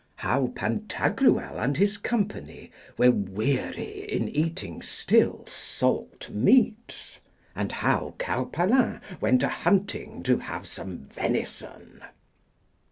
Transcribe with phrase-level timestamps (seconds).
[0.15, 7.19] How Pantagruel and his company were weary in eating still salt meats;
[7.55, 12.01] and how Carpalin went a hunting to have some venison.